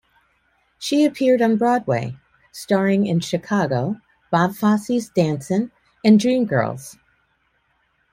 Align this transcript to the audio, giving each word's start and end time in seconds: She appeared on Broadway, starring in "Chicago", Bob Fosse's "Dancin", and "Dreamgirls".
She 0.79 1.05
appeared 1.05 1.43
on 1.43 1.57
Broadway, 1.57 2.17
starring 2.51 3.05
in 3.05 3.19
"Chicago", 3.19 3.97
Bob 4.31 4.55
Fosse's 4.55 5.09
"Dancin", 5.09 5.71
and 6.03 6.19
"Dreamgirls". 6.19 6.97